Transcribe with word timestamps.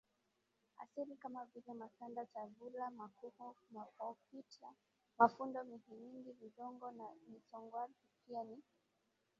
asili 0.77 1.15
kama 1.15 1.45
vile 1.45 1.73
masada 1.73 2.25
savula 2.25 2.89
makuhu 2.89 3.55
mahofita 3.71 4.67
mafudo 5.19 5.63
minhingi 5.63 6.31
vudongo 6.31 6.91
na 6.91 7.05
nisongwaPia 7.29 8.43
ni 8.43 8.57